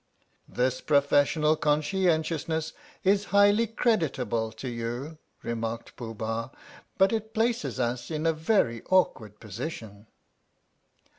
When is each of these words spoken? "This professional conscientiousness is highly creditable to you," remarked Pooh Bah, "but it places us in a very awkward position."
"This 0.49 0.81
professional 0.81 1.55
conscientiousness 1.55 2.73
is 3.03 3.25
highly 3.25 3.67
creditable 3.67 4.51
to 4.53 4.67
you," 4.67 5.19
remarked 5.43 5.95
Pooh 5.95 6.15
Bah, 6.15 6.49
"but 6.97 7.13
it 7.13 7.35
places 7.35 7.79
us 7.79 8.09
in 8.09 8.25
a 8.25 8.33
very 8.33 8.81
awkward 8.89 9.39
position." 9.39 10.07